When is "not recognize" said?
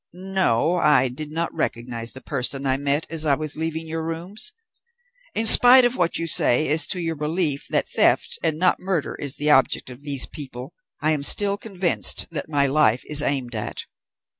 1.31-2.09